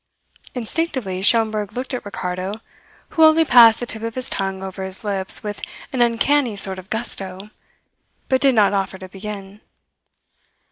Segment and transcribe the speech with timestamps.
[0.55, 2.53] Instinctively Schomberg looked at Ricardo,
[3.09, 5.61] who only passed the tip of his tongue over his lips with
[5.93, 7.51] an uncanny sort of gusto,
[8.27, 9.61] but did not offer to begin.